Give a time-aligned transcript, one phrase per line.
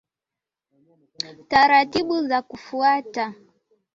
[1.49, 3.33] Taratibbu za kufuata